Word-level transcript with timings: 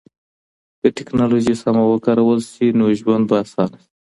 که 0.79 0.87
ټکنالوژي 0.97 1.53
سمه 1.63 1.83
وکارول 1.87 2.39
سي 2.51 2.65
نو 2.79 2.85
ژوند 2.99 3.23
به 3.29 3.35
اسانه 3.43 3.77
سي. 3.83 3.89